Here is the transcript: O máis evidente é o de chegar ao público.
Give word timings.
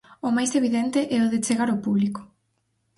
O 0.27 0.29
máis 0.35 0.51
evidente 0.59 0.99
é 1.15 1.17
o 1.25 1.31
de 1.33 1.39
chegar 1.47 1.69
ao 1.69 1.81
público. 1.85 2.21